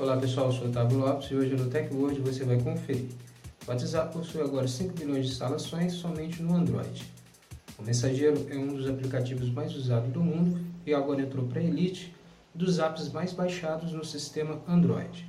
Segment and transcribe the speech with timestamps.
[0.00, 3.08] Olá pessoal, eu sou o Otávio Lopes e hoje no TechWord você vai conferir.
[3.66, 7.04] O WhatsApp possui agora 5 bilhões de instalações somente no Android.
[7.76, 11.64] O Mensageiro é um dos aplicativos mais usados do mundo e agora entrou para a
[11.64, 12.14] elite
[12.54, 15.28] dos apps mais baixados no sistema Android.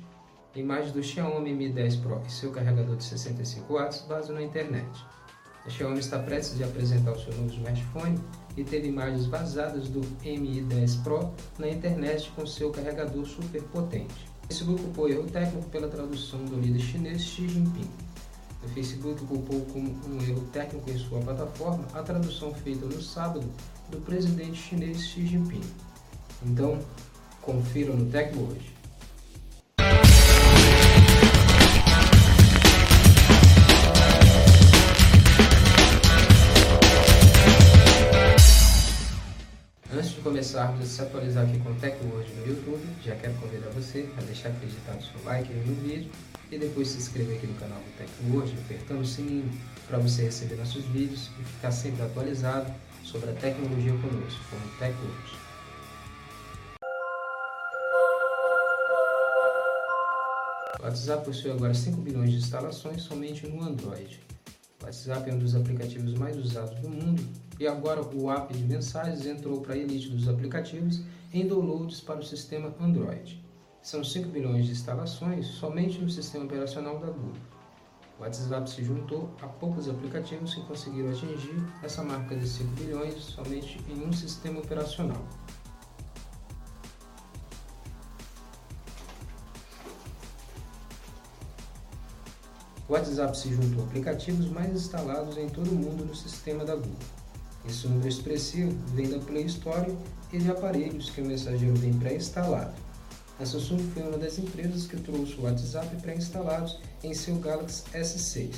[0.54, 4.88] Imagens do Xiaomi Mi 10 Pro e seu carregador de 65 watts vazam na internet.
[5.66, 8.20] A Xiaomi está prestes a apresentar o seu novo smartphone
[8.56, 14.29] e teve imagens vazadas do Mi 10 Pro na internet com seu carregador super potente.
[14.50, 17.88] O Facebook culpou erro técnico pela tradução do líder chinês Xi Jinping.
[18.64, 23.48] O Facebook culpou como um erro técnico em sua plataforma a tradução feita no sábado
[23.90, 25.62] do presidente chinês Xi Jinping.
[26.44, 26.80] Então,
[27.40, 28.36] confira no Tech
[40.10, 43.70] Antes de começarmos a se atualizar aqui com o TechWord no YouTube, já quero convidar
[43.70, 46.10] você a deixar acreditado seu like no vídeo
[46.50, 49.48] e depois se inscrever aqui no canal do TechWord, apertando o sininho
[49.86, 54.78] para você receber nossos vídeos e ficar sempre atualizado sobre a tecnologia conosco, como o
[54.80, 55.36] TechWord.
[60.80, 64.20] O WhatsApp possui agora 5 bilhões de instalações somente no Android.
[64.82, 67.22] O WhatsApp é um dos aplicativos mais usados do mundo
[67.60, 72.18] e agora o app de mensagens entrou para a elite dos aplicativos em downloads para
[72.18, 73.44] o sistema Android.
[73.82, 77.34] São 5 bilhões de instalações somente no sistema operacional da Google.
[78.18, 83.14] O WhatsApp se juntou a poucos aplicativos que conseguiram atingir essa marca de 5 bilhões
[83.22, 85.22] somente em um sistema operacional.
[92.88, 96.74] O WhatsApp se juntou a aplicativos mais instalados em todo o mundo no sistema da
[96.74, 97.19] Google.
[97.68, 99.94] Esse número expressivo vem da Play Store
[100.32, 102.74] e de aparelhos que o mensageiro vem pré-instalado.
[103.38, 108.54] A Samsung foi uma das empresas que trouxe o WhatsApp pré-instalados em seu Galaxy S6.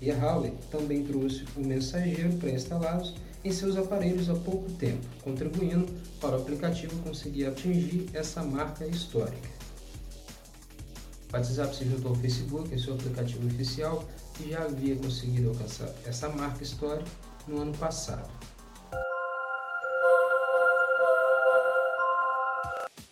[0.00, 5.86] E a Huawei também trouxe o mensageiro pré-instalados em seus aparelhos há pouco tempo, contribuindo
[6.20, 9.48] para o aplicativo conseguir atingir essa marca histórica.
[11.32, 14.04] O WhatsApp se juntou ao Facebook em seu aplicativo oficial
[14.40, 17.10] e já havia conseguido alcançar essa marca histórica
[17.46, 18.39] no ano passado.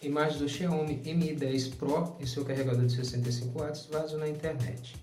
[0.08, 4.96] Imagens do Xiaomi Mi 10 Pro e seu carregador de 65 watts vazam na internet.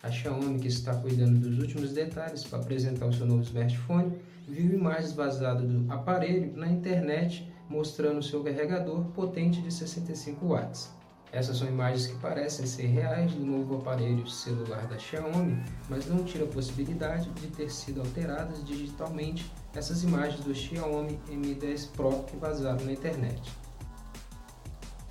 [0.00, 4.16] A Xiaomi, que está cuidando dos últimos detalhes para apresentar o seu novo smartphone,
[4.46, 10.88] viu imagens vazadas do aparelho na internet mostrando seu carregador potente de 65 watts.
[11.32, 15.60] Essas são imagens que parecem ser reais do novo aparelho celular da Xiaomi,
[15.90, 21.56] mas não tira a possibilidade de ter sido alteradas digitalmente essas imagens do Xiaomi Mi
[21.56, 23.63] 10 Pro que vazaram na internet.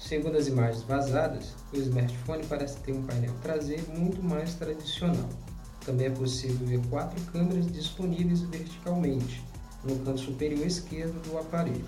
[0.03, 5.29] Segundo as imagens vazadas, o smartphone parece ter um painel traseiro muito mais tradicional.
[5.85, 9.41] Também é possível ver quatro câmeras disponíveis verticalmente
[9.81, 11.85] no canto superior esquerdo do aparelho.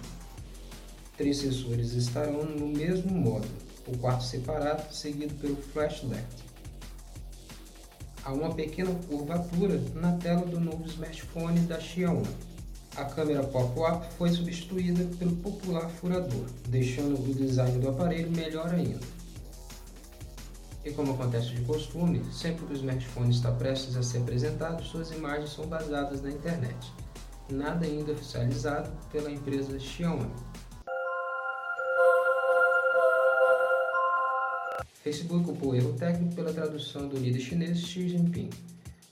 [1.17, 3.53] Três sensores estarão no mesmo módulo,
[3.85, 6.25] o quarto separado seguido pelo flashlight.
[8.23, 12.54] Há uma pequena curvatura na tela do novo smartphone da Xiaomi
[12.95, 19.05] a câmera pop-up foi substituída pelo popular furador, deixando o design do aparelho melhor ainda.
[20.83, 25.11] E como acontece de costume, sempre que o smartphone está prestes a ser apresentado, suas
[25.11, 26.93] imagens são baseadas na internet,
[27.49, 30.31] nada ainda oficializado pela empresa Xiaomi.
[35.03, 38.49] Facebook culpou erro técnico pela tradução do líder chinês Xi Jinping.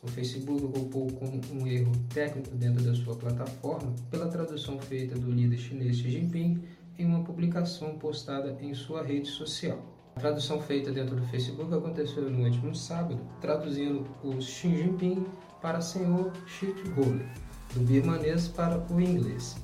[0.04, 5.32] O Facebook culpou como um erro técnico dentro da sua plataforma pela tradução feita do
[5.32, 6.62] líder chinês Xi Jinping
[7.00, 9.80] em uma publicação postada em sua rede social.
[10.18, 15.26] A tradução feita dentro do Facebook aconteceu no último sábado, traduzindo o Xi Jinping
[15.62, 17.26] para Senhor Shithole,
[17.74, 19.56] do birmanês para o inglês.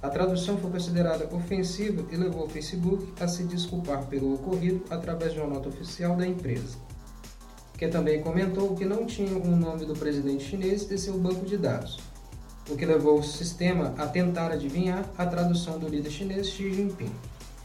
[0.00, 5.34] A tradução foi considerada ofensiva e levou o Facebook a se desculpar pelo ocorrido através
[5.34, 6.78] de uma nota oficial da empresa
[7.82, 11.56] que também comentou que não tinha o nome do presidente chinês em seu banco de
[11.56, 11.98] dados,
[12.70, 17.10] o que levou o sistema a tentar adivinhar a tradução do líder chinês Xi Jinping.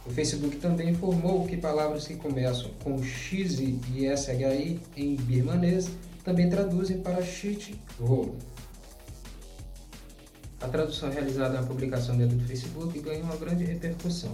[0.08, 3.80] O Facebook também informou que palavras que começam com X e
[4.18, 5.88] SHI em birmanês
[6.24, 8.36] também traduzem para Shit Roll.
[10.60, 14.32] A tradução realizada na publicação dentro do Facebook ganhou uma grande repercussão,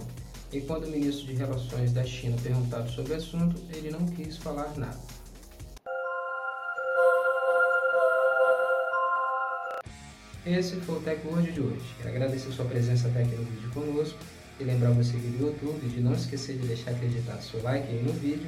[0.50, 4.38] e quando o ministro de Relações da China perguntado sobre o assunto, ele não quis
[4.38, 5.23] falar nada.
[10.46, 11.80] Esse foi o Tech Word de hoje.
[11.96, 14.18] Quero agradecer sua presença até aqui no vídeo conosco.
[14.60, 18.02] E lembrar você aqui do YouTube de não esquecer de deixar acreditar seu like aí
[18.02, 18.46] no vídeo,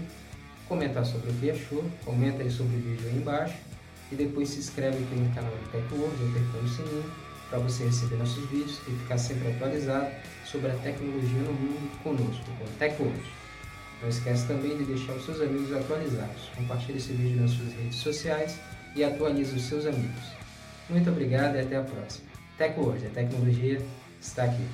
[0.68, 3.56] comentar sobre o que achou, comenta aí sobre o vídeo aí embaixo
[4.12, 7.12] e depois se inscreve aqui no canal do TechWorld, apertando o sininho
[7.48, 10.10] para você receber nossos vídeos e ficar sempre atualizado
[10.44, 13.22] sobre a tecnologia no mundo conosco, com TechWorld.
[14.02, 16.50] Não esquece também de deixar os seus amigos atualizados.
[16.56, 18.60] Compartilhe esse vídeo nas suas redes sociais
[18.94, 20.35] e atualize os seus amigos.
[20.88, 22.28] Muito obrigado e até a próxima.
[22.56, 23.80] TechWorld, a tecnologia
[24.20, 24.64] está aqui.